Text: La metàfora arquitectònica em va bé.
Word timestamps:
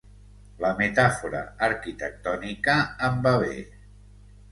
La 0.63 0.69
metàfora 0.77 1.41
arquitectònica 1.67 2.79
em 3.09 3.21
va 3.29 3.35
bé. 3.45 3.53